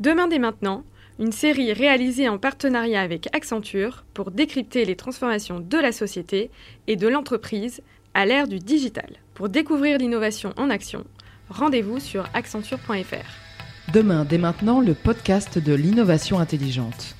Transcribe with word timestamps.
Demain 0.00 0.28
dès 0.28 0.38
maintenant, 0.38 0.82
une 1.18 1.30
série 1.30 1.74
réalisée 1.74 2.26
en 2.26 2.38
partenariat 2.38 3.02
avec 3.02 3.28
Accenture 3.36 4.06
pour 4.14 4.30
décrypter 4.30 4.86
les 4.86 4.96
transformations 4.96 5.60
de 5.60 5.76
la 5.76 5.92
société 5.92 6.50
et 6.86 6.96
de 6.96 7.06
l'entreprise 7.06 7.82
à 8.14 8.24
l'ère 8.24 8.48
du 8.48 8.60
digital. 8.60 9.18
Pour 9.34 9.50
découvrir 9.50 9.98
l'innovation 9.98 10.54
en 10.56 10.70
action, 10.70 11.04
rendez-vous 11.50 12.00
sur 12.00 12.24
accenture.fr. 12.32 13.92
Demain 13.92 14.24
dès 14.24 14.38
maintenant, 14.38 14.80
le 14.80 14.94
podcast 14.94 15.58
de 15.58 15.74
l'innovation 15.74 16.38
intelligente. 16.38 17.14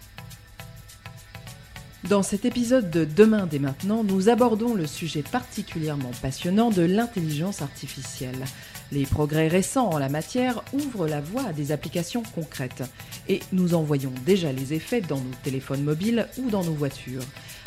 Dans 2.09 2.23
cet 2.23 2.47
épisode 2.47 2.91
de 2.91 3.05
Demain 3.05 3.47
dès 3.47 3.59
maintenant, 3.59 4.03
nous 4.03 4.31
abordons 4.31 4.75
le 4.75 4.87
sujet 4.87 5.23
particulièrement 5.23 6.13
passionnant 6.23 6.71
de 6.71 6.81
l'intelligence 6.81 7.61
artificielle. 7.61 8.43
Les 8.91 9.05
progrès 9.05 9.49
récents 9.49 9.91
en 9.91 9.99
la 9.99 10.09
matière 10.09 10.65
ouvrent 10.73 11.07
la 11.07 11.21
voie 11.21 11.49
à 11.49 11.53
des 11.53 11.73
applications 11.73 12.23
concrètes 12.35 12.83
et 13.29 13.41
nous 13.53 13.75
en 13.75 13.83
voyons 13.83 14.13
déjà 14.25 14.51
les 14.51 14.73
effets 14.73 15.03
dans 15.03 15.19
nos 15.19 15.35
téléphones 15.43 15.85
mobiles 15.85 16.27
ou 16.39 16.49
dans 16.49 16.65
nos 16.65 16.73
voitures. 16.73 17.23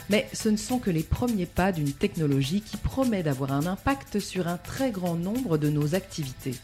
Mais 0.09 0.27
ce 0.33 0.49
ne 0.49 0.57
sont 0.57 0.79
que 0.79 0.91
les 0.91 1.03
premiers 1.03 1.45
pas 1.45 1.71
d'une 1.71 1.91
technologie 1.91 2.61
qui 2.61 2.77
promet 2.77 3.23
d'avoir 3.23 3.53
un 3.53 3.65
impact 3.65 4.19
sur 4.19 4.47
un 4.47 4.57
très 4.57 4.91
grand 4.91 5.15
nombre 5.15 5.57
de 5.57 5.69
nos 5.69 5.95
activités, 5.95 6.55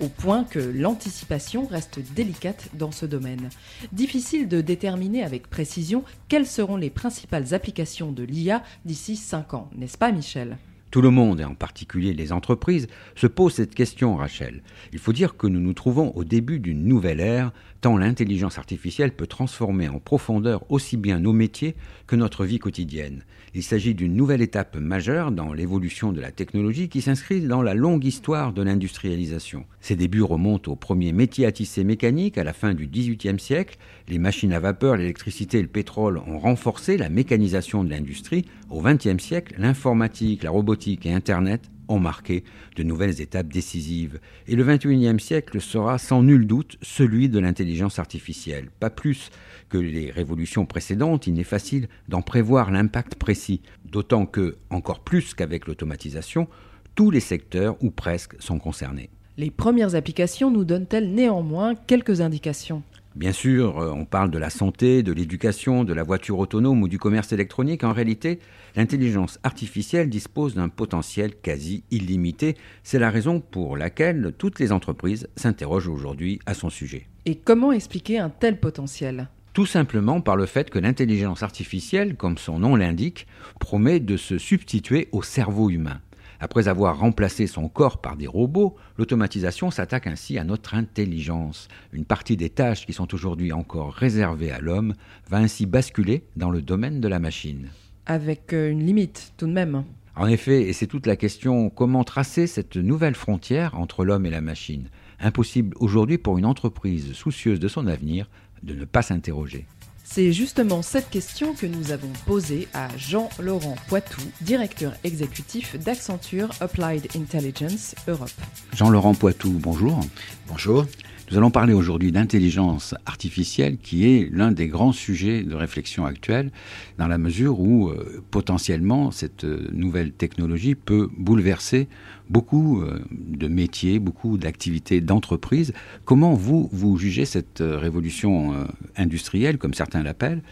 au 0.00 0.08
point 0.08 0.44
que 0.44 0.58
l'anticipation 0.58 1.66
reste 1.66 2.00
délicate 2.14 2.68
dans 2.74 2.92
ce 2.92 3.06
domaine. 3.06 3.50
Difficile 3.92 4.48
de 4.48 4.60
déterminer 4.60 5.24
avec 5.24 5.48
précision 5.48 6.04
quelles 6.28 6.46
seront 6.46 6.76
les 6.76 6.90
principales 6.90 7.52
applications 7.52 8.12
de 8.12 8.22
l'IA 8.22 8.62
d'ici 8.84 9.16
5 9.16 9.54
ans, 9.54 9.70
n'est-ce 9.76 9.98
pas 9.98 10.12
Michel? 10.12 10.56
Tout 10.90 11.02
le 11.02 11.10
monde, 11.10 11.40
et 11.40 11.44
en 11.44 11.56
particulier 11.56 12.14
les 12.14 12.30
entreprises, 12.30 12.86
se 13.16 13.26
pose 13.26 13.54
cette 13.54 13.74
question, 13.74 14.14
Rachel. 14.14 14.62
Il 14.92 15.00
faut 15.00 15.12
dire 15.12 15.36
que 15.36 15.48
nous 15.48 15.58
nous 15.58 15.72
trouvons 15.72 16.12
au 16.14 16.22
début 16.22 16.60
d'une 16.60 16.84
nouvelle 16.84 17.18
ère, 17.18 17.50
tant 17.84 17.98
l'intelligence 17.98 18.56
artificielle 18.56 19.12
peut 19.12 19.26
transformer 19.26 19.90
en 19.90 19.98
profondeur 19.98 20.64
aussi 20.70 20.96
bien 20.96 21.20
nos 21.20 21.34
métiers 21.34 21.74
que 22.06 22.16
notre 22.16 22.46
vie 22.46 22.58
quotidienne. 22.58 23.24
Il 23.52 23.62
s'agit 23.62 23.94
d'une 23.94 24.16
nouvelle 24.16 24.40
étape 24.40 24.76
majeure 24.76 25.30
dans 25.30 25.52
l'évolution 25.52 26.10
de 26.10 26.20
la 26.22 26.32
technologie 26.32 26.88
qui 26.88 27.02
s'inscrit 27.02 27.42
dans 27.42 27.60
la 27.60 27.74
longue 27.74 28.06
histoire 28.06 28.54
de 28.54 28.62
l'industrialisation. 28.62 29.66
Ses 29.82 29.96
débuts 29.96 30.22
remontent 30.22 30.72
aux 30.72 30.76
premiers 30.76 31.12
métiers 31.12 31.44
à 31.44 31.52
tisser 31.52 31.84
mécaniques 31.84 32.38
à 32.38 32.44
la 32.44 32.54
fin 32.54 32.72
du 32.72 32.86
XVIIIe 32.86 33.38
siècle. 33.38 33.76
Les 34.08 34.18
machines 34.18 34.54
à 34.54 34.60
vapeur, 34.60 34.96
l'électricité 34.96 35.58
et 35.58 35.62
le 35.62 35.68
pétrole 35.68 36.22
ont 36.26 36.38
renforcé 36.38 36.96
la 36.96 37.10
mécanisation 37.10 37.84
de 37.84 37.90
l'industrie. 37.90 38.46
Au 38.70 38.80
XXe 38.80 39.22
siècle, 39.22 39.56
l'informatique, 39.58 40.42
la 40.42 40.50
robotique 40.50 41.04
et 41.04 41.12
Internet 41.12 41.70
ont 41.88 41.98
marqué 41.98 42.44
de 42.76 42.82
nouvelles 42.82 43.20
étapes 43.20 43.48
décisives. 43.48 44.20
Et 44.46 44.56
le 44.56 44.64
XXIe 44.64 45.20
siècle 45.20 45.60
sera 45.60 45.98
sans 45.98 46.22
nul 46.22 46.46
doute 46.46 46.76
celui 46.82 47.28
de 47.28 47.38
l'intelligence 47.38 47.98
artificielle. 47.98 48.70
Pas 48.80 48.90
plus 48.90 49.30
que 49.68 49.78
les 49.78 50.10
révolutions 50.10 50.66
précédentes, 50.66 51.26
il 51.26 51.34
n'est 51.34 51.44
facile 51.44 51.88
d'en 52.08 52.22
prévoir 52.22 52.70
l'impact 52.70 53.16
précis, 53.16 53.60
d'autant 53.84 54.26
que, 54.26 54.56
encore 54.70 55.00
plus 55.00 55.34
qu'avec 55.34 55.66
l'automatisation, 55.66 56.48
tous 56.94 57.10
les 57.10 57.20
secteurs 57.20 57.76
ou 57.82 57.90
presque 57.90 58.34
sont 58.40 58.58
concernés. 58.58 59.10
Les 59.36 59.50
premières 59.50 59.96
applications 59.96 60.50
nous 60.50 60.64
donnent-elles 60.64 61.12
néanmoins 61.12 61.74
quelques 61.74 62.20
indications? 62.20 62.82
Bien 63.14 63.30
sûr, 63.30 63.78
euh, 63.78 63.92
on 63.92 64.04
parle 64.06 64.32
de 64.32 64.38
la 64.38 64.50
santé, 64.50 65.04
de 65.04 65.12
l'éducation, 65.12 65.84
de 65.84 65.92
la 65.92 66.02
voiture 66.02 66.36
autonome 66.40 66.82
ou 66.82 66.88
du 66.88 66.98
commerce 66.98 67.32
électronique. 67.32 67.84
En 67.84 67.92
réalité, 67.92 68.40
l'intelligence 68.74 69.38
artificielle 69.44 70.10
dispose 70.10 70.56
d'un 70.56 70.68
potentiel 70.68 71.36
quasi 71.36 71.84
illimité. 71.92 72.56
C'est 72.82 72.98
la 72.98 73.10
raison 73.10 73.38
pour 73.38 73.76
laquelle 73.76 74.34
toutes 74.36 74.58
les 74.58 74.72
entreprises 74.72 75.28
s'interrogent 75.36 75.86
aujourd'hui 75.86 76.40
à 76.46 76.54
son 76.54 76.70
sujet. 76.70 77.06
Et 77.24 77.36
comment 77.36 77.70
expliquer 77.70 78.18
un 78.18 78.30
tel 78.30 78.58
potentiel? 78.58 79.28
Tout 79.52 79.66
simplement 79.66 80.20
par 80.20 80.34
le 80.34 80.46
fait 80.46 80.68
que 80.68 80.80
l'intelligence 80.80 81.44
artificielle, 81.44 82.16
comme 82.16 82.38
son 82.38 82.58
nom 82.58 82.74
l'indique, 82.74 83.28
promet 83.60 84.00
de 84.00 84.16
se 84.16 84.38
substituer 84.38 85.08
au 85.12 85.22
cerveau 85.22 85.70
humain. 85.70 86.00
Après 86.40 86.68
avoir 86.68 86.98
remplacé 86.98 87.46
son 87.46 87.68
corps 87.68 88.00
par 88.00 88.16
des 88.16 88.26
robots, 88.26 88.76
l'automatisation 88.98 89.70
s'attaque 89.70 90.06
ainsi 90.06 90.38
à 90.38 90.44
notre 90.44 90.74
intelligence. 90.74 91.68
Une 91.92 92.04
partie 92.04 92.36
des 92.36 92.50
tâches 92.50 92.86
qui 92.86 92.92
sont 92.92 93.14
aujourd'hui 93.14 93.52
encore 93.52 93.92
réservées 93.92 94.50
à 94.50 94.60
l'homme 94.60 94.94
va 95.28 95.38
ainsi 95.38 95.66
basculer 95.66 96.24
dans 96.36 96.50
le 96.50 96.62
domaine 96.62 97.00
de 97.00 97.08
la 97.08 97.18
machine. 97.18 97.68
Avec 98.06 98.52
euh, 98.52 98.70
une 98.70 98.84
limite 98.84 99.32
tout 99.36 99.46
de 99.46 99.52
même. 99.52 99.84
En 100.16 100.26
effet, 100.26 100.62
et 100.62 100.72
c'est 100.72 100.86
toute 100.86 101.06
la 101.06 101.16
question, 101.16 101.70
comment 101.70 102.04
tracer 102.04 102.46
cette 102.46 102.76
nouvelle 102.76 103.16
frontière 103.16 103.78
entre 103.78 104.04
l'homme 104.04 104.26
et 104.26 104.30
la 104.30 104.40
machine? 104.40 104.88
Impossible 105.18 105.76
aujourd'hui 105.80 106.18
pour 106.18 106.38
une 106.38 106.46
entreprise 106.46 107.12
soucieuse 107.14 107.58
de 107.58 107.68
son 107.68 107.86
avenir 107.86 108.28
de 108.62 108.74
ne 108.74 108.84
pas 108.84 109.02
s'interroger. 109.02 109.66
C'est 110.14 110.32
justement 110.32 110.80
cette 110.82 111.10
question 111.10 111.54
que 111.54 111.66
nous 111.66 111.90
avons 111.90 112.12
posée 112.24 112.68
à 112.72 112.86
Jean-Laurent 112.96 113.74
Poitou, 113.88 114.20
directeur 114.42 114.92
exécutif 115.02 115.74
d'Accenture 115.76 116.50
Applied 116.60 117.08
Intelligence 117.16 117.96
Europe. 118.06 118.30
Jean-Laurent 118.76 119.14
Poitou, 119.14 119.50
bonjour. 119.50 119.98
Bonjour. 120.46 120.86
Nous 121.34 121.38
allons 121.38 121.50
parler 121.50 121.72
aujourd'hui 121.72 122.12
d'intelligence 122.12 122.94
artificielle 123.06 123.76
qui 123.78 124.06
est 124.06 124.30
l'un 124.32 124.52
des 124.52 124.68
grands 124.68 124.92
sujets 124.92 125.42
de 125.42 125.56
réflexion 125.56 126.06
actuelle 126.06 126.52
dans 126.96 127.08
la 127.08 127.18
mesure 127.18 127.58
où 127.58 127.88
euh, 127.88 128.22
potentiellement 128.30 129.10
cette 129.10 129.42
euh, 129.42 129.68
nouvelle 129.72 130.12
technologie 130.12 130.76
peut 130.76 131.08
bouleverser 131.18 131.88
beaucoup 132.30 132.82
euh, 132.82 133.00
de 133.10 133.48
métiers, 133.48 133.98
beaucoup 133.98 134.38
d'activités 134.38 135.00
d'entreprise. 135.00 135.72
Comment 136.04 136.34
vous, 136.34 136.68
vous 136.72 136.96
jugez 136.98 137.24
cette 137.24 137.58
révolution 137.60 138.54
industrielle, 138.96 139.58
comme 139.58 139.74
certains 139.74 140.04
l'appellent? 140.04 140.42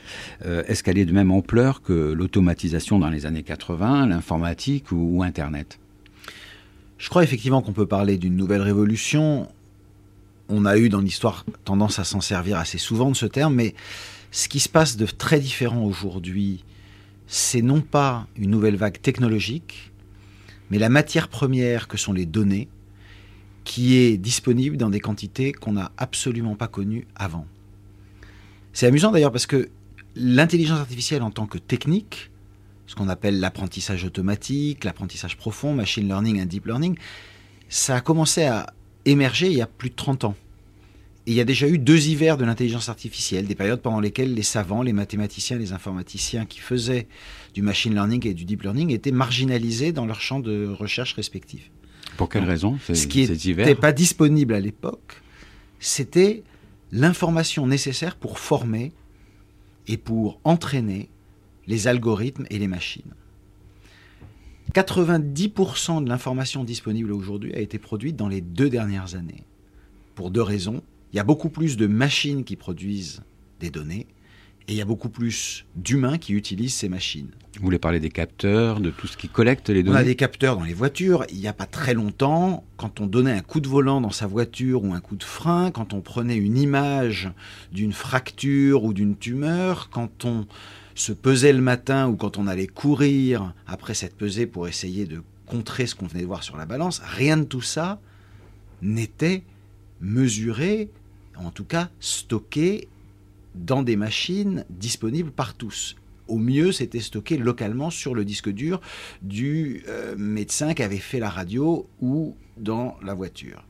Est-ce 0.45 0.83
qu'elle 0.83 0.99
est 0.99 1.05
de 1.05 1.13
même 1.13 1.31
ampleur 1.31 1.83
que 1.83 2.13
l'automatisation 2.13 2.99
dans 2.99 3.09
les 3.09 3.25
années 3.25 3.45
80, 3.45 4.07
l'informatique 4.07 4.91
ou 4.91 5.23
Internet? 5.23 5.79
Je 6.99 7.09
crois 7.09 7.23
effectivement 7.23 7.63
qu'on 7.63 7.73
peut 7.73 7.87
parler 7.87 8.19
d'une 8.19 8.35
nouvelle 8.37 8.63
révolution 8.63 9.49
on 10.49 10.65
a 10.65 10.77
eu 10.77 10.89
dans 10.89 11.01
l'histoire 11.01 11.45
tendance 11.65 11.99
à 11.99 12.05
s'en 12.05 12.21
servir 12.21 12.59
assez 12.59 12.79
souvent 12.79 13.11
de 13.11 13.17
ce 13.17 13.27
terme, 13.27 13.55
mais 13.55 13.75
ce 14.31 14.49
qui 14.49 14.61
se 14.61 14.69
passe 14.69 14.97
de 14.97 15.07
très 15.07 15.41
différent 15.41 15.85
aujourd'hui, 15.85 16.65
c'est 17.27 17.63
non 17.63 17.81
pas 17.81 18.27
une 18.37 18.51
nouvelle 18.51 18.77
vague 18.77 19.01
technologique, 19.01 19.93
mais 20.71 20.79
la 20.79 20.89
matière 20.89 21.29
première 21.29 21.89
que 21.89 21.97
sont 21.97 22.13
les 22.13 22.27
données, 22.27 22.69
qui 23.65 23.95
est 23.95 24.17
disponible 24.17 24.77
dans 24.77 24.91
des 24.91 25.01
quantités 25.01 25.53
qu'on 25.53 25.73
n'a 25.73 25.93
absolument 25.97 26.57
pas 26.57 26.69
connues 26.69 27.07
avant. 27.15 27.47
C'est 28.73 28.87
amusant 28.87 29.13
d'ailleurs 29.13 29.33
parce 29.33 29.47
que 29.47 29.71
l'intelligence 30.17 30.81
artificielle 30.81 31.23
en 31.23 31.31
tant 31.31 31.47
que 31.47 31.59
technique, 31.59 32.31
ce 32.87 32.95
qu'on 32.95 33.09
appelle 33.09 33.39
l'apprentissage 33.41 34.05
automatique, 34.05 34.85
l'apprentissage 34.85 35.37
profond, 35.37 35.75
machine 35.75 36.07
learning 36.07 36.41
et 36.41 36.47
deep 36.47 36.67
learning, 36.67 36.99
ça 37.69 37.97
a 37.97 38.01
commencé 38.01 38.45
à 38.45 38.75
émergé 39.05 39.49
il 39.49 39.55
y 39.55 39.63
a 39.63 39.67
plus 39.67 39.91
de 39.91 39.95
30 39.95 40.25
ans. 40.25 40.35
Et 41.27 41.31
il 41.31 41.35
y 41.35 41.41
a 41.41 41.45
déjà 41.45 41.69
eu 41.69 41.79
deux 41.79 42.09
hivers 42.09 42.37
de 42.37 42.45
l'intelligence 42.45 42.89
artificielle, 42.89 43.47
des 43.47 43.55
périodes 43.55 43.81
pendant 43.81 44.01
lesquelles 44.01 44.35
les 44.35 44.43
savants, 44.43 44.83
les 44.83 44.93
mathématiciens, 44.93 45.57
les 45.57 45.73
informaticiens 45.73 46.47
qui 46.47 46.59
faisaient 46.59 47.07
du 47.55 47.63
machine 47.63 47.95
learning 47.95 48.27
et 48.27 48.35
du 48.35 48.45
deep 48.45 48.63
learning 48.63 48.91
étaient 48.91 49.13
marginalisés 49.13 49.93
dans 49.93 50.05
leurs 50.05 50.21
champs 50.21 50.41
de 50.41 50.67
recherche 50.67 51.13
respectifs. 51.15 51.71
Pour 52.17 52.29
quelle 52.29 52.45
raison 52.45 52.77
Ce 52.93 53.07
qui 53.07 53.29
n'était 53.29 53.75
pas 53.77 53.93
disponible 53.93 54.55
à 54.55 54.61
l'époque, 54.61 55.23
c'était 55.79 56.43
l'information 56.91 57.67
nécessaire 57.67 58.17
pour 58.17 58.39
former 58.39 58.93
et 59.87 59.97
pour 59.97 60.41
entraîner 60.45 61.09
les 61.67 61.87
algorithmes 61.87 62.47
et 62.51 62.59
les 62.59 62.69
machines. 62.69 63.15
90% 64.75 66.03
de 66.03 66.09
l'information 66.09 66.65
disponible 66.65 67.13
aujourd'hui 67.13 67.55
a 67.55 67.61
été 67.61 67.79
produite 67.79 68.17
dans 68.17 68.29
les 68.29 68.41
deux 68.41 68.71
dernières 68.71 69.15
années. 69.15 69.45
Pour 70.15 70.31
deux 70.31 70.43
raisons. 70.43 70.83
Il 71.13 71.17
y 71.17 71.21
a 71.21 71.25
beaucoup 71.25 71.51
plus 71.51 71.77
de 71.77 71.87
machines 71.87 72.43
qui 72.45 72.57
produisent 72.57 73.23
des 73.61 73.71
données 73.71 74.07
et 74.69 74.73
il 74.73 74.77
y 74.77 74.81
a 74.81 74.87
beaucoup 74.87 75.09
plus 75.09 75.67
d'humains 75.77 76.19
qui 76.19 76.33
utilisent 76.33 76.75
ces 76.75 76.89
machines. 76.89 77.29
Vous 77.57 77.65
voulez 77.65 77.79
parler 77.79 78.01
des 78.01 78.11
capteurs, 78.11 78.81
de 78.81 78.91
tout 78.91 79.07
ce 79.07 79.17
qui 79.17 79.29
collecte 79.29 79.69
les 79.69 79.83
données 79.83 79.97
On 79.97 80.01
a 80.01 80.05
des 80.05 80.15
capteurs 80.15 80.57
dans 80.57 80.65
les 80.65 80.73
voitures. 80.73 81.27
Il 81.31 81.39
n'y 81.39 81.49
a 81.49 81.53
pas 81.53 81.67
très 81.67 81.93
longtemps, 81.93 82.65
quand 82.79 83.01
on 83.01 83.07
donnait 83.07 83.33
un 83.33 83.43
coup 83.43 83.61
de 83.61 83.69
volant 83.69 84.01
dans 84.01 84.11
sa 84.11 84.27
voiture 84.27 84.85
ou 84.85 84.95
un 84.95 85.01
coup 85.01 85.17
de 85.17 85.25
frein, 85.25 85.71
quand 85.71 85.93
on 85.93 86.01
prenait 86.01 86.37
une 86.37 86.57
image 86.57 87.31
d'une 87.73 87.93
fracture 87.93 88.85
ou 88.85 88.95
d'une 88.95 89.17
tumeur, 89.17 89.91
quand 89.91 90.25
on 90.25 90.47
se 90.95 91.13
pesait 91.13 91.53
le 91.53 91.61
matin 91.61 92.09
ou 92.09 92.17
quand 92.17 92.39
on 92.39 92.47
allait 92.47 92.67
courir 92.67 93.55
après 93.67 93.95
cette 93.95 94.17
pesée 94.17 94.47
pour 94.47 94.69
essayer 94.69 95.07
de 95.07 95.23
contrer 95.47 95.87
ce 95.87 95.95
qu'on 95.95 96.07
venait 96.07 96.23
de 96.23 96.27
voir 96.27 96.43
sur 96.43 96.57
la 96.57 96.67
balance, 96.67 97.01
rien 97.05 97.37
de 97.37 97.45
tout 97.45 97.63
ça 97.63 98.01
n'était 98.81 99.45
mesuré, 100.01 100.91
en 101.37 101.51
tout 101.51 101.65
cas 101.65 101.91
stocké 102.01 102.89
dans 103.55 103.83
des 103.83 103.97
machines 103.97 104.65
disponibles 104.71 105.31
par 105.31 105.55
tous. 105.55 105.97
Au 106.29 106.39
mieux, 106.39 106.73
c'était 106.73 107.01
stocké 107.01 107.37
localement 107.37 107.91
sur 107.91 108.15
le 108.15 108.25
disque 108.25 108.49
dur 108.49 108.81
du 109.23 109.85
euh, 109.89 110.15
médecin 110.17 110.73
qui 110.75 110.83
avait 110.83 110.97
fait 110.97 111.19
la 111.19 111.29
radio 111.29 111.87
ou 112.01 112.37
dans 112.57 112.97
la 113.03 113.15
voiture. 113.15 113.65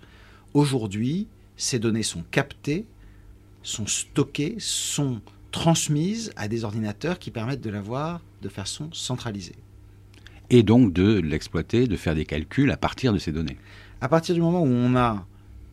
Aujourd'hui, 0.54 1.28
ces 1.56 1.78
données 1.78 2.02
sont 2.02 2.24
captées 2.30 2.86
sont 3.62 3.86
stockées, 3.86 4.56
sont 4.58 5.20
transmises 5.52 6.32
à 6.36 6.48
des 6.48 6.64
ordinateurs 6.64 7.18
qui 7.18 7.30
permettent 7.30 7.60
de 7.60 7.70
l'avoir 7.70 8.20
de 8.40 8.48
façon 8.48 8.88
centralisée. 8.92 9.54
Et 10.50 10.62
donc 10.62 10.92
de 10.92 11.20
l'exploiter, 11.20 11.86
de 11.86 11.96
faire 11.96 12.14
des 12.14 12.24
calculs 12.24 12.70
à 12.70 12.76
partir 12.76 13.12
de 13.12 13.18
ces 13.18 13.32
données. 13.32 13.58
À 14.00 14.08
partir 14.08 14.34
du 14.34 14.40
moment 14.40 14.62
où 14.62 14.66
on 14.66 14.96
a 14.96 15.24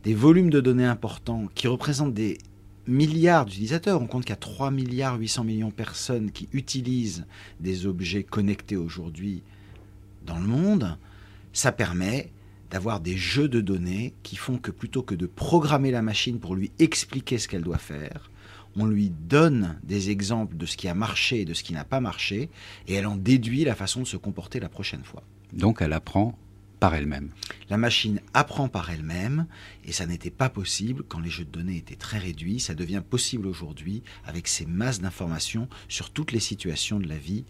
des 0.04 0.14
volumes 0.14 0.50
de 0.50 0.60
données 0.60 0.86
importants 0.86 1.48
qui 1.54 1.66
représentent 1.66 2.14
des 2.14 2.38
milliards 2.86 3.44
d'utilisateurs, 3.44 4.00
on 4.00 4.06
compte 4.06 4.22
qu'il 4.22 4.30
y 4.30 4.32
a 4.32 4.36
3 4.36 4.70
milliards 4.70 5.18
800 5.18 5.44
millions 5.44 5.68
de 5.68 5.74
personnes 5.74 6.30
qui 6.30 6.48
utilisent 6.52 7.26
des 7.58 7.86
objets 7.86 8.22
connectés 8.22 8.76
aujourd'hui 8.76 9.42
dans 10.26 10.38
le 10.38 10.46
monde, 10.46 10.96
ça 11.52 11.72
permet 11.72 12.30
d'avoir 12.70 13.00
des 13.00 13.16
jeux 13.16 13.48
de 13.48 13.60
données 13.60 14.14
qui 14.22 14.36
font 14.36 14.58
que 14.58 14.70
plutôt 14.70 15.02
que 15.02 15.14
de 15.14 15.26
programmer 15.26 15.90
la 15.90 16.02
machine 16.02 16.38
pour 16.38 16.54
lui 16.54 16.70
expliquer 16.78 17.38
ce 17.38 17.48
qu'elle 17.48 17.62
doit 17.62 17.78
faire, 17.78 18.30
on 18.76 18.86
lui 18.86 19.10
donne 19.10 19.78
des 19.82 20.10
exemples 20.10 20.56
de 20.56 20.66
ce 20.66 20.76
qui 20.76 20.88
a 20.88 20.94
marché 20.94 21.40
et 21.40 21.44
de 21.44 21.54
ce 21.54 21.62
qui 21.62 21.72
n'a 21.72 21.84
pas 21.84 22.00
marché, 22.00 22.50
et 22.86 22.94
elle 22.94 23.06
en 23.06 23.16
déduit 23.16 23.64
la 23.64 23.74
façon 23.74 24.00
de 24.02 24.06
se 24.06 24.16
comporter 24.16 24.60
la 24.60 24.68
prochaine 24.68 25.04
fois. 25.04 25.22
Donc 25.52 25.78
elle 25.80 25.92
apprend 25.92 26.38
par 26.78 26.94
elle-même. 26.94 27.28
La 27.68 27.76
machine 27.76 28.20
apprend 28.32 28.68
par 28.68 28.90
elle-même, 28.90 29.46
et 29.84 29.92
ça 29.92 30.06
n'était 30.06 30.30
pas 30.30 30.48
possible 30.48 31.02
quand 31.06 31.20
les 31.20 31.30
jeux 31.30 31.44
de 31.44 31.50
données 31.50 31.76
étaient 31.76 31.94
très 31.94 32.18
réduits. 32.18 32.58
Ça 32.58 32.74
devient 32.74 33.02
possible 33.08 33.46
aujourd'hui 33.46 34.02
avec 34.24 34.48
ces 34.48 34.64
masses 34.64 35.00
d'informations 35.00 35.68
sur 35.88 36.10
toutes 36.10 36.32
les 36.32 36.40
situations 36.40 36.98
de 36.98 37.06
la 37.06 37.18
vie 37.18 37.44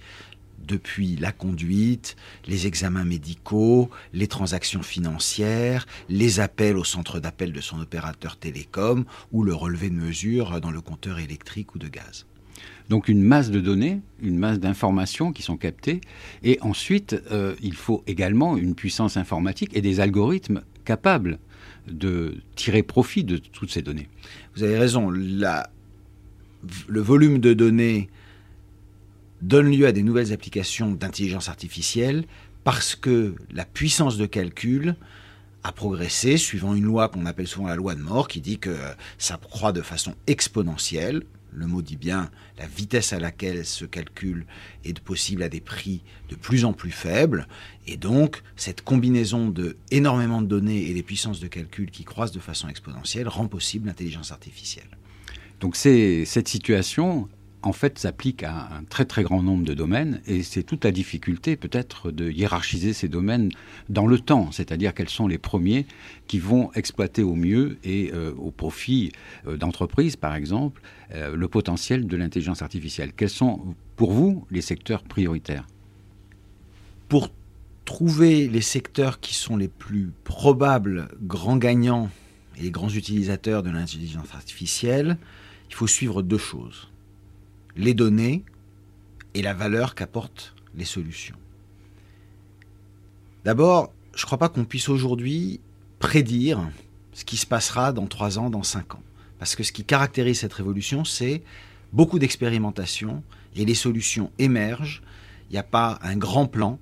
depuis 0.67 1.17
la 1.17 1.33
conduite, 1.33 2.17
les 2.47 2.67
examens 2.67 3.05
médicaux, 3.05 3.91
les 4.13 4.27
transactions 4.27 4.83
financières, 4.83 5.87
les 6.09 6.41
appels 6.41 6.77
au 6.77 6.85
centre 6.85 7.21
d'appel 7.21 7.53
de 7.53 7.61
son 7.61 7.81
opérateur 7.81 8.37
télécom 8.37 9.05
ou 9.33 9.43
le 9.43 9.55
relevé 9.55 9.91
de 9.91 9.95
mesure 9.95 10.61
dans 10.61 10.71
le 10.71 10.81
compteur 10.81 11.19
électrique 11.19 11.75
ou 11.75 11.79
de 11.79 11.89
gaz. 11.89 12.27
Donc 12.89 13.09
une 13.09 13.23
masse 13.23 13.51
de 13.51 13.61
données, 13.61 14.01
une 14.21 14.37
masse 14.37 14.59
d'informations 14.59 15.33
qui 15.33 15.43
sont 15.43 15.57
captées, 15.57 16.01
et 16.43 16.59
ensuite 16.61 17.17
euh, 17.31 17.55
il 17.63 17.75
faut 17.75 18.03
également 18.07 18.57
une 18.57 18.75
puissance 18.75 19.17
informatique 19.17 19.71
et 19.77 19.81
des 19.81 20.01
algorithmes 20.01 20.63
capables 20.85 21.39
de 21.87 22.39
tirer 22.57 22.83
profit 22.83 23.25
de 23.25 23.37
toutes 23.37 23.71
ces 23.71 23.83
données. 23.83 24.09
Vous 24.57 24.65
avez 24.65 24.77
raison, 24.77 25.09
le 25.09 27.01
volume 27.01 27.39
de 27.39 27.55
données 27.55 28.09
donne 29.43 29.71
lieu 29.71 29.87
à 29.87 29.93
des 29.93 30.03
nouvelles 30.03 30.33
applications 30.33 30.93
d'intelligence 30.93 31.49
artificielle 31.49 32.25
parce 32.65 32.95
que 32.95 33.35
la 33.53 33.65
puissance 33.65 34.17
de 34.17 34.27
calcul 34.27 34.97
a 35.63 35.73
progressé 35.73 36.37
suivant 36.37 36.75
une 36.75 36.85
loi 36.85 37.09
qu'on 37.09 37.27
appelle 37.27 37.47
souvent 37.47 37.69
la 37.69 37.77
loi 37.77 37.95
de 37.95 38.01
mort 38.01 38.29
qui 38.29 38.41
dit 38.41 38.59
que 38.59 38.77
ça 39.19 39.39
croît 39.43 39.73
de 39.73 39.83
façon 39.83 40.15
exponentielle. 40.27 41.23
Le 41.53 41.67
mot 41.67 41.83
dit 41.83 41.97
bien 41.97 42.31
la 42.59 42.67
vitesse 42.67 43.13
à 43.13 43.19
laquelle 43.19 43.67
ce 43.67 43.85
calcul 43.85 44.47
est 44.85 45.01
possible 45.01 45.43
à 45.43 45.49
des 45.49 45.61
prix 45.61 46.03
de 46.29 46.37
plus 46.37 46.65
en 46.65 46.73
plus 46.73 46.93
faibles. 46.93 47.49
Et 47.87 47.97
donc, 47.97 48.43
cette 48.57 48.83
combinaison 48.83 49.49
de 49.49 49.77
énormément 49.91 50.43
de 50.43 50.47
données 50.47 50.89
et 50.89 50.95
des 50.95 51.03
puissances 51.03 51.41
de 51.41 51.49
calcul 51.49 51.91
qui 51.91 52.05
croissent 52.05 52.33
de 52.33 52.41
façon 52.41 52.69
exponentielle 52.69 53.27
rend 53.27 53.49
possible 53.49 53.89
l'intelligence 53.89 54.31
artificielle. 54.31 54.97
Donc, 55.59 55.75
c'est 55.75 56.25
cette 56.25 56.49
situation 56.49 57.29
en 57.63 57.73
fait, 57.73 57.99
s'applique 57.99 58.43
à 58.43 58.69
un 58.73 58.85
très 58.85 59.05
très 59.05 59.23
grand 59.23 59.43
nombre 59.43 59.65
de 59.65 59.75
domaines 59.75 60.21
et 60.27 60.43
c'est 60.43 60.63
toute 60.63 60.85
la 60.85 60.93
difficulté 60.93 61.57
peut-être 61.57 62.11
de 62.11 62.31
hiérarchiser 62.31 62.93
ces 62.93 63.09
domaines 63.09 63.51
dans 63.89 64.07
le 64.07 64.19
temps, 64.19 64.51
c'est-à-dire 64.51 64.95
quels 64.95 65.09
sont 65.11 65.29
les 65.29 65.39
premiers 65.39 65.87
qui 66.27 66.39
vont 66.39 66.73
exploiter 66.73 67.23
au 67.23 67.35
mieux 67.35 67.79
et 67.85 68.13
euh, 68.15 68.33
au 68.39 68.51
profit 68.51 69.13
euh, 69.47 69.57
d'entreprises, 69.57 70.17
par 70.17 70.35
exemple, 70.35 70.81
euh, 71.13 71.37
le 71.37 71.49
potentiel 71.49 72.07
de 72.07 72.17
l'intelligence 72.17 72.63
artificielle. 72.63 73.13
Quels 73.15 73.29
sont 73.29 73.75
pour 73.97 74.13
vous 74.13 74.47
les 74.51 74.63
secteurs 74.63 75.03
prioritaires? 75.03 75.67
Pour 77.09 77.31
trouver 77.85 78.49
les 78.49 78.63
secteurs 78.63 79.21
qui 79.21 79.35
sont 79.35 79.57
les 79.57 79.69
plus 79.69 80.13
probables 80.25 81.09
grands 81.23 81.57
gagnants 81.59 82.09
et 82.57 82.63
les 82.63 82.71
grands 82.71 82.89
utilisateurs 82.89 83.63
de 83.63 83.71
l'intelligence 83.71 84.35
artificielle, 84.35 85.19
il 85.69 85.75
faut 85.75 85.87
suivre 85.87 86.23
deux 86.23 86.39
choses 86.39 86.90
les 87.77 87.95
données 87.95 88.45
et 89.35 89.43
la 89.43 89.55
valeur 89.55 89.95
qu'apportent 89.95 90.55
les 90.75 90.85
solutions. 90.85 91.37
D'abord, 93.45 93.93
je 94.15 94.23
ne 94.23 94.27
crois 94.27 94.39
pas 94.39 94.49
qu'on 94.49 94.65
puisse 94.65 94.89
aujourd'hui 94.89 95.61
prédire 95.99 96.61
ce 97.13 97.25
qui 97.25 97.37
se 97.37 97.47
passera 97.47 97.93
dans 97.93 98.07
trois 98.07 98.39
ans, 98.39 98.51
dans 98.51 98.63
cinq 98.63 98.95
ans. 98.95 99.03
Parce 99.39 99.57
que 99.57 99.63
ce 99.63 99.73
qui 99.73 99.85
caractérise 99.85 100.41
cette 100.41 100.53
révolution, 100.53 101.05
c'est 101.05 101.43
beaucoup 101.93 102.19
d'expérimentation 102.19 103.23
et 103.57 103.65
les 103.65 103.75
solutions 103.75 104.31
émergent. 104.39 105.03
Il 105.49 105.55
n'y 105.55 105.59
a 105.59 105.65
pas 105.65 105.99
un 106.03 106.17
grand 106.17 106.47
plan, 106.47 106.79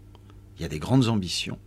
il 0.56 0.62
y 0.62 0.64
a 0.64 0.68
des 0.68 0.78
grandes 0.78 1.08
ambitions. 1.08 1.58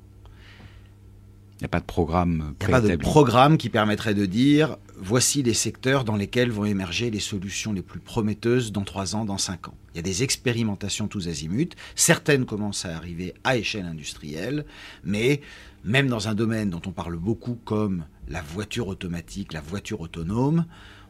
Il 1.62 1.66
n'y 1.66 1.68
a 1.68 1.70
pas 1.70 1.80
de 1.80 1.86
programme 1.86 2.56
Il 2.60 2.68
n'y 2.68 2.74
a 2.74 2.82
pas 2.82 2.88
de 2.88 2.96
programme 2.96 3.56
qui 3.60 3.70
permettrait 3.70 4.16
de 4.16 4.26
dire 4.26 4.78
voici 4.98 5.44
les 5.44 5.54
secteurs 5.54 6.04
dans 6.04 6.16
lesquels 6.16 6.50
vont 6.50 6.66
émerger 6.66 7.12
les 7.12 7.20
solutions 7.20 7.72
les 7.72 7.84
plus 7.84 8.00
prometteuses 8.00 8.72
dans 8.72 8.82
trois 8.82 9.16
ans, 9.16 9.26
dans 9.26 9.38
cinq 9.38 9.68
ans. 9.68 9.76
Il 9.94 9.98
y 9.98 10.00
a 10.00 10.02
des 10.02 10.24
expérimentations 10.24 11.08
tous 11.08 11.28
azimuts. 11.28 11.76
Certaines 11.94 12.48
commencent 12.48 12.86
à 12.86 12.96
arriver 12.98 13.36
à 13.44 13.58
échelle 13.58 13.86
industrielle, 13.86 14.66
mais 15.04 15.42
même 15.84 16.08
dans 16.08 16.28
un 16.28 16.34
domaine 16.34 16.72
dont 16.72 16.82
on 16.88 16.92
parle 16.92 17.18
beaucoup 17.18 17.60
comme 17.64 18.06
la 18.28 18.42
voiture 18.42 18.88
automatique, 18.88 19.54
la 19.54 19.62
voiture 19.62 20.02
autonome, 20.02 20.66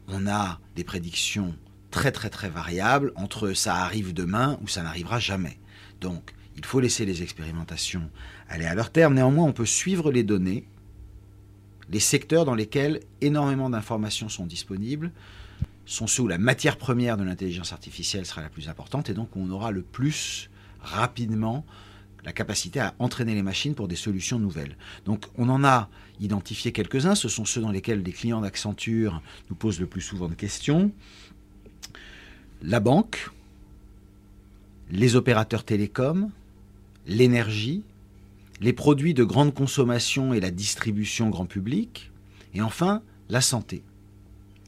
on 0.10 0.28
a 0.28 0.60
des 0.76 0.84
prédictions 0.84 1.56
très 1.92 2.12
très 2.12 2.30
très 2.30 2.50
variables 2.50 3.14
entre 3.16 3.54
ça 3.54 3.76
arrive 3.76 4.14
demain 4.14 4.60
ou 4.62 4.68
ça 4.68 4.84
n'arrivera 4.84 5.20
jamais. 5.20 5.60
Donc, 6.02 6.34
il 6.62 6.66
faut 6.68 6.80
laisser 6.80 7.06
les 7.06 7.24
expérimentations 7.24 8.08
aller 8.48 8.66
à 8.66 8.76
leur 8.76 8.92
terme. 8.92 9.16
Néanmoins, 9.16 9.48
on 9.48 9.52
peut 9.52 9.66
suivre 9.66 10.12
les 10.12 10.22
données, 10.22 10.68
les 11.90 12.00
secteurs 12.00 12.46
dans 12.46 12.54
lesquels 12.54 13.00
énormément 13.20 13.70
d'informations 13.70 14.30
sont 14.30 14.46
disponibles 14.46 15.12
sont 15.88 16.06
ceux 16.06 16.22
où 16.22 16.28
la 16.28 16.38
matière 16.38 16.78
première 16.78 17.18
de 17.18 17.24
l'intelligence 17.24 17.74
artificielle 17.74 18.28
sera 18.28 18.42
la 18.42 18.50
plus 18.50 18.70
importante 18.70 19.10
et 19.10 19.16
donc 19.16 19.36
on 19.36 19.50
aura 19.50 19.72
le 19.72 19.82
plus 19.82 20.52
rapidement 20.80 21.66
la 22.24 22.32
capacité 22.32 22.80
à 22.80 22.94
entraîner 23.00 23.34
les 23.34 23.42
machines 23.42 23.74
pour 23.74 23.88
des 23.88 23.96
solutions 23.96 24.38
nouvelles. 24.38 24.78
Donc 25.06 25.26
on 25.40 25.50
en 25.50 25.64
a 25.64 25.90
identifié 26.20 26.72
quelques-uns, 26.72 27.16
ce 27.16 27.28
sont 27.28 27.46
ceux 27.46 27.62
dans 27.62 27.72
lesquels 27.72 28.04
les 28.04 28.14
clients 28.14 28.42
d'Accenture 28.42 29.20
nous 29.50 29.56
posent 29.56 29.80
le 29.80 29.88
plus 29.88 30.02
souvent 30.02 30.30
de 30.30 30.36
questions. 30.36 30.92
La 32.62 32.80
banque, 32.80 33.32
les 34.92 35.16
opérateurs 35.16 35.64
télécoms, 35.64 36.30
l'énergie, 37.08 37.84
les 38.60 38.74
produits 38.74 39.14
de 39.14 39.24
grande 39.24 39.54
consommation 39.54 40.34
et 40.34 40.40
la 40.40 40.52
distribution 40.52 41.30
grand 41.30 41.46
public, 41.46 42.12
et 42.54 42.62
enfin 42.62 43.02
la 43.30 43.42
santé. 43.42 43.84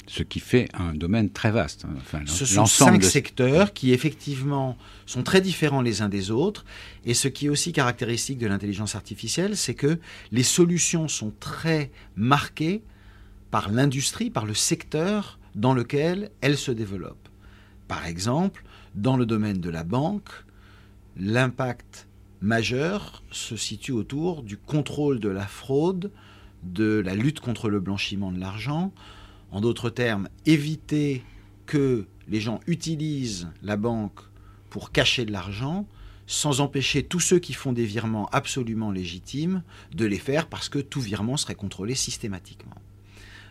Ce 0.08 0.22
qui 0.22 0.42
fait 0.42 0.68
un 0.74 0.94
domaine 0.94 1.30
très 1.30 1.52
vaste. 1.52 1.86
ce 2.26 2.46
sont 2.46 2.66
cinq 2.66 3.04
secteurs 3.04 3.72
qui 3.72 3.94
effectivement 3.94 4.78
sont 5.06 5.24
très 5.24 5.40
différents 5.40 5.82
les 5.82 6.02
uns 6.02 6.10
des 6.10 6.30
autres. 6.30 6.66
Et 7.06 7.14
ce 7.14 7.30
qui 7.30 7.46
est 7.46 7.50
aussi 7.50 7.72
caractéristique 7.72 8.38
de 8.38 8.48
l'intelligence 8.48 8.96
artificielle, 8.96 9.56
c'est 9.56 9.76
que 9.76 10.00
les 10.32 10.44
solutions 10.44 11.08
sont 11.08 11.32
très 11.40 11.90
marquées 12.18 12.82
par 13.50 13.72
l'industrie, 13.72 14.30
par 14.30 14.46
le 14.46 14.54
secteur 14.54 15.40
dans 15.56 15.74
lequel 15.74 16.32
elles 16.42 16.58
se 16.58 16.72
développent. 16.72 17.30
Par 17.88 18.06
exemple, 18.06 18.64
dans 18.96 19.16
le 19.16 19.26
domaine 19.26 19.62
de 19.62 19.70
la 19.70 19.84
banque, 19.84 20.30
l'impact 21.18 22.08
majeur 22.44 23.24
se 23.32 23.56
situe 23.56 23.94
autour 23.94 24.44
du 24.44 24.58
contrôle 24.58 25.20
de 25.20 25.30
la 25.30 25.48
fraude, 25.48 26.12
de 26.62 27.02
la 27.04 27.16
lutte 27.16 27.40
contre 27.40 27.70
le 27.70 27.80
blanchiment 27.80 28.32
de 28.32 28.40
l'argent. 28.40 28.94
En 29.52 29.62
d'autres 29.62 29.90
termes, 29.90 30.28
éviter 30.46 31.24
que 31.66 32.06
les 32.28 32.42
gens 32.42 32.60
utilisent 32.68 33.50
la 33.62 33.78
banque 33.78 34.20
pour 34.70 34.92
cacher 34.92 35.26
de 35.26 35.32
l'argent 35.32 35.88
sans 36.28 36.62
empêcher 36.62 37.04
tous 37.04 37.20
ceux 37.20 37.40
qui 37.40 37.54
font 37.54 37.74
des 37.74 37.86
virements 37.86 38.30
absolument 38.32 38.92
légitimes 38.92 39.64
de 39.94 40.06
les 40.06 40.20
faire 40.20 40.48
parce 40.48 40.70
que 40.70 40.80
tout 40.80 41.02
virement 41.02 41.38
serait 41.38 41.56
contrôlé 41.56 41.96
systématiquement. 41.96 42.76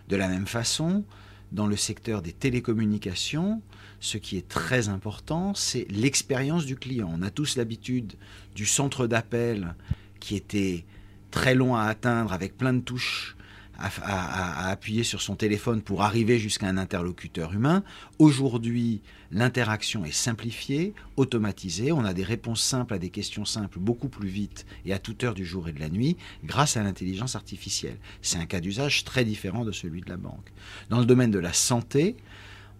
De 0.08 0.16
la 0.16 0.28
même 0.28 0.46
façon, 0.46 1.04
dans 1.52 1.66
le 1.66 1.76
secteur 1.76 2.22
des 2.22 2.32
télécommunications, 2.32 3.62
ce 4.00 4.18
qui 4.18 4.36
est 4.36 4.48
très 4.48 4.88
important, 4.88 5.54
c'est 5.54 5.86
l'expérience 5.90 6.66
du 6.66 6.76
client. 6.76 7.10
On 7.12 7.22
a 7.22 7.30
tous 7.30 7.56
l'habitude 7.56 8.14
du 8.54 8.66
centre 8.66 9.06
d'appel 9.06 9.74
qui 10.18 10.34
était 10.34 10.84
très 11.30 11.54
long 11.54 11.76
à 11.76 11.84
atteindre 11.84 12.32
avec 12.32 12.56
plein 12.56 12.72
de 12.72 12.80
touches 12.80 13.36
à, 13.78 14.68
appuyer 14.68 15.02
sur 15.02 15.20
son 15.20 15.34
téléphone 15.34 15.82
pour 15.82 16.02
arriver 16.02 16.38
jusqu'à 16.38 16.66
un 16.66 16.76
interlocuteur 16.76 17.52
humain. 17.52 17.82
Aujourd'hui, 18.18 19.00
l'interaction 19.30 20.04
est 20.04 20.12
simplifiée, 20.12 20.94
automatisée. 21.16 21.92
On 21.92 22.04
a 22.04 22.12
des 22.12 22.22
réponses 22.22 22.62
simples 22.62 22.94
à 22.94 22.98
des 22.98 23.10
questions 23.10 23.44
simples 23.44 23.78
beaucoup 23.78 24.08
plus 24.08 24.28
vite 24.28 24.66
et 24.84 24.92
à 24.92 24.98
toute 24.98 25.24
heure 25.24 25.34
du 25.34 25.44
jour 25.44 25.68
et 25.68 25.72
de 25.72 25.80
la 25.80 25.88
nuit 25.88 26.16
grâce 26.44 26.76
à 26.76 26.82
l'intelligence 26.82 27.34
artificielle. 27.34 27.96
C'est 28.20 28.38
un 28.38 28.46
cas 28.46 28.60
d'usage 28.60 29.04
très 29.04 29.24
différent 29.24 29.64
de 29.64 29.72
celui 29.72 30.00
de 30.00 30.08
la 30.08 30.16
banque. 30.16 30.52
Dans 30.90 31.00
le 31.00 31.06
domaine 31.06 31.30
de 31.30 31.38
la 31.38 31.52
santé, 31.52 32.16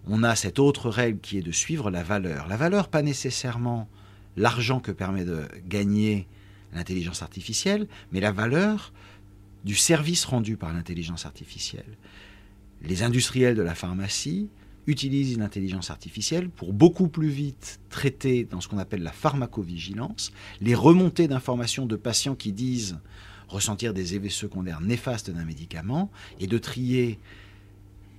on 0.07 0.23
a 0.23 0.35
cette 0.35 0.59
autre 0.59 0.89
règle 0.89 1.19
qui 1.19 1.37
est 1.37 1.43
de 1.43 1.51
suivre 1.51 1.89
la 1.89 2.03
valeur. 2.03 2.47
La 2.47 2.57
valeur, 2.57 2.87
pas 2.87 3.01
nécessairement 3.01 3.87
l'argent 4.35 4.79
que 4.79 4.91
permet 4.91 5.25
de 5.25 5.43
gagner 5.67 6.27
l'intelligence 6.73 7.21
artificielle, 7.21 7.87
mais 8.11 8.19
la 8.19 8.31
valeur 8.31 8.91
du 9.63 9.75
service 9.75 10.25
rendu 10.25 10.57
par 10.57 10.73
l'intelligence 10.73 11.25
artificielle. 11.25 11.97
Les 12.81 13.03
industriels 13.03 13.55
de 13.55 13.61
la 13.61 13.75
pharmacie 13.75 14.49
utilisent 14.87 15.37
l'intelligence 15.37 15.89
artificielle 15.89 16.49
pour 16.49 16.73
beaucoup 16.73 17.07
plus 17.07 17.29
vite 17.29 17.79
traiter 17.89 18.43
dans 18.43 18.59
ce 18.59 18.67
qu'on 18.67 18.77
appelle 18.77 19.03
la 19.03 19.13
pharmacovigilance, 19.13 20.33
les 20.59 20.75
remontées 20.75 21.27
d'informations 21.27 21.85
de 21.85 21.95
patients 21.95 22.35
qui 22.35 22.51
disent 22.51 22.97
ressentir 23.47 23.93
des 23.93 24.15
effets 24.15 24.29
secondaires 24.29 24.81
néfastes 24.81 25.29
d'un 25.29 25.45
médicament 25.45 26.11
et 26.39 26.47
de 26.47 26.57
trier 26.57 27.19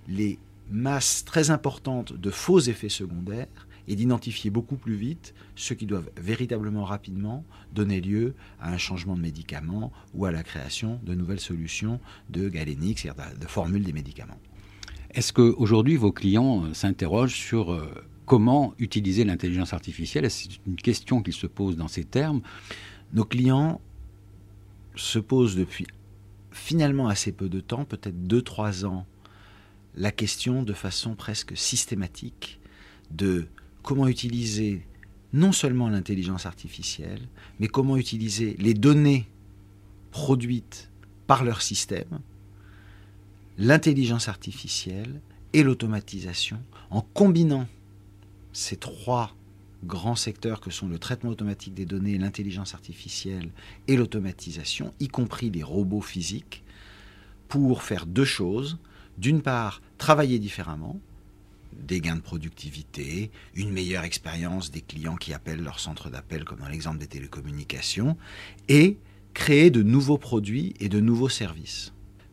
les 0.09 0.39
masses 0.71 1.25
très 1.25 1.51
importantes 1.51 2.13
de 2.15 2.31
faux 2.31 2.61
effets 2.61 2.89
secondaires 2.89 3.69
et 3.89 3.97
d'identifier 3.97 4.51
beaucoup 4.51 4.77
plus 4.77 4.95
vite 4.95 5.35
ceux 5.57 5.75
qui 5.75 5.87
doivent 5.87 6.11
véritablement 6.17 6.85
rapidement 6.85 7.45
donner 7.73 8.01
lieu 8.01 8.35
à 8.61 8.73
un 8.73 8.79
changement 8.79 9.17
de 9.17 9.21
médicament 9.21 9.93
ou 10.15 10.25
à 10.27 10.33
la 10.33 10.43
création 10.43 11.01
de 11.05 11.15
nouvelles 11.15 11.41
solutions 11.41 12.01
de 12.31 12.49
galénique, 12.49 13.01
c'est-à-dire 13.01 13.39
de 13.39 13.47
formules 13.47 13.85
des 13.85 13.93
médicaments. 13.93 14.39
Est-ce 15.11 15.33
qu'aujourd'hui 15.33 15.97
vos 15.97 16.13
clients 16.13 16.65
euh, 16.65 16.75
s'interrogent 16.75 17.37
sur 17.37 17.73
euh, 17.73 17.87
comment 18.27 18.75
utiliser 18.79 19.25
l'intelligence 19.25 19.73
artificielle? 19.73 20.29
C'est 20.31 20.49
une 20.67 20.77
question 20.77 21.23
qu'ils 21.23 21.35
se 21.35 21.47
posent 21.47 21.77
dans 21.77 21.89
ces 21.89 22.05
termes? 22.05 22.41
Nos 23.13 23.25
clients 23.25 23.81
se 24.97 25.19
posent 25.21 25.57
depuis 25.57 25.87
finalement 26.51 27.09
assez 27.09 27.33
peu 27.33 27.49
de 27.49 27.61
temps, 27.61 27.85
peut-être 27.85 28.17
2-3 28.27 28.87
ans, 28.87 29.07
la 29.97 30.11
question 30.11 30.63
de 30.63 30.73
façon 30.73 31.15
presque 31.15 31.57
systématique 31.57 32.61
de 33.11 33.47
comment 33.85 34.09
utiliser 34.09 34.85
non 35.33 35.53
seulement 35.53 35.89
l'intelligence 35.89 36.47
artificielle, 36.47 37.21
mais 37.61 37.69
comment 37.69 37.97
utiliser 37.97 38.57
les 38.59 38.75
données 38.75 39.29
produites 40.11 40.91
par 41.27 41.45
leur 41.45 41.63
système, 41.63 42.21
l'intelligence 43.59 44.29
artificielle 44.29 45.21
et 45.53 45.63
l'automatisation, 45.63 46.59
en 46.91 47.03
combinant 47.03 47.67
ces 48.53 48.77
trois 48.77 49.35
grands 49.85 50.17
secteurs 50.17 50.61
que 50.61 50.71
sont 50.71 50.89
le 50.89 50.99
traitement 50.99 51.31
automatique 51.31 51.75
des 51.75 51.85
données, 51.85 52.17
l'intelligence 52.17 52.75
artificielle 52.75 53.51
et 53.87 53.97
l'automatisation, 53.97 54.95
y 54.99 55.09
compris 55.09 55.51
les 55.51 55.63
robots 55.63 56.01
physiques, 56.01 56.65
pour 57.49 57.83
faire 57.83 58.07
deux 58.07 58.25
choses. 58.25 58.79
D'une 59.19 59.43
part, 59.43 59.83
travailler 59.99 60.39
différemment, 60.39 60.99
des 61.81 62.01
gains 62.01 62.17
de 62.17 62.21
productivité, 62.21 63.31
une 63.55 63.71
meilleure 63.71 64.05
expérience 64.05 64.71
des 64.71 64.81
clients 64.81 65.17
qui 65.17 65.33
appellent 65.33 65.63
leur 65.63 65.81
centre 65.81 66.11
d'appel, 66.11 66.45
comme 66.45 66.61
dans 66.61 66.69
l'exemple 66.69 66.99
des 66.99 67.07
télécommunications, 67.07 68.17
et 68.69 68.99
créer 69.35 69.71
de 69.71 69.83
nouveaux 69.83 70.19
produits 70.19 70.75
et 70.81 70.89
de 70.89 71.01
nouveaux 71.01 71.29
services. 71.29 71.93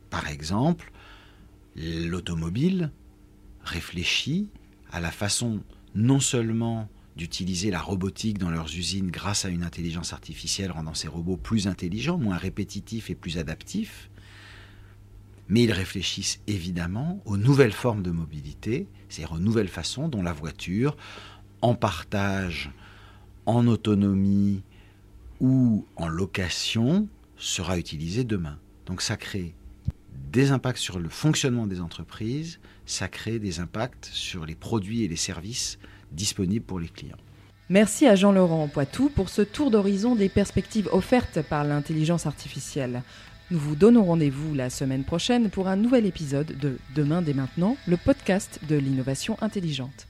Par 0.10 0.30
exemple, 0.30 0.92
l'automobile 1.76 2.92
réfléchit 3.64 4.50
à 4.92 5.00
la 5.00 5.12
façon 5.12 5.64
non 5.96 6.20
seulement 6.20 6.90
d'utiliser 7.16 7.72
la 7.72 7.82
robotique 7.82 8.38
dans 8.38 8.50
leurs 8.50 8.76
usines 8.76 9.12
grâce 9.12 9.46
à 9.46 9.50
une 9.50 9.64
intelligence 9.64 10.14
artificielle 10.14 10.72
rendant 10.72 10.94
ces 10.94 11.08
robots 11.08 11.38
plus 11.38 11.68
intelligents, 11.68 12.18
moins 12.18 12.38
répétitifs 12.38 13.10
et 13.10 13.16
plus 13.16 13.38
adaptifs, 13.38 14.10
mais 15.52 15.64
ils 15.64 15.72
réfléchissent 15.74 16.40
évidemment 16.48 17.22
aux 17.26 17.36
nouvelles 17.36 17.74
formes 17.74 18.02
de 18.02 18.10
mobilité, 18.10 18.88
c'est-à-dire 19.10 19.36
aux 19.36 19.40
nouvelles 19.40 19.68
façons 19.68 20.08
dont 20.08 20.24
la 20.24 20.32
voiture, 20.32 20.96
en 21.62 21.76
partage, 21.76 22.72
en 23.46 23.68
autonomie 23.68 24.64
ou 25.42 25.86
en 25.98 26.08
location, 26.08 27.10
sera 27.36 27.78
utilisée 27.78 28.24
demain. 28.24 28.58
Donc 28.86 29.02
ça 29.02 29.18
crée 29.18 29.54
des 30.32 30.52
impacts 30.52 30.78
sur 30.78 31.00
le 31.00 31.10
fonctionnement 31.10 31.68
des 31.68 31.82
entreprises, 31.82 32.62
ça 32.86 33.10
crée 33.10 33.38
des 33.38 33.60
impacts 33.60 34.06
sur 34.06 34.46
les 34.46 34.56
produits 34.56 35.04
et 35.04 35.10
les 35.10 35.18
services 35.18 35.80
disponibles 36.14 36.66
pour 36.66 36.80
les 36.80 36.88
clients. 36.88 37.18
Merci 37.70 38.08
à 38.08 38.16
Jean-Laurent 38.16 38.70
Poitou 38.70 39.10
pour 39.10 39.28
ce 39.28 39.42
tour 39.42 39.70
d'horizon 39.70 40.16
des 40.16 40.30
perspectives 40.30 40.88
offertes 40.94 41.42
par 41.42 41.66
l'intelligence 41.66 42.26
artificielle. 42.26 43.04
Nous 43.52 43.60
vous 43.60 43.76
donnons 43.76 44.06
rendez-vous 44.06 44.54
la 44.54 44.70
semaine 44.70 45.04
prochaine 45.04 45.50
pour 45.50 45.68
un 45.68 45.76
nouvel 45.76 46.06
épisode 46.06 46.58
de 46.58 46.78
Demain 46.96 47.22
dès 47.22 47.34
maintenant, 47.34 47.76
le 47.86 47.98
podcast 47.98 48.62
de 48.70 48.78
l'innovation 48.78 49.36
intelligente. 49.42 50.08